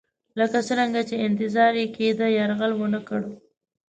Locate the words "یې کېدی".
1.81-2.27